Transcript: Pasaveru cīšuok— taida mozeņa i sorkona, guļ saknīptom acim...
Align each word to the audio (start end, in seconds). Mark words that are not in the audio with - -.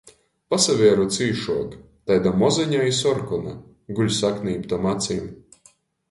Pasaveru 0.51 1.03
cīšuok— 1.17 1.75
taida 2.11 2.31
mozeņa 2.43 2.79
i 2.91 2.95
sorkona, 2.99 3.53
guļ 3.99 4.09
saknīptom 4.21 4.89
acim... 4.93 5.29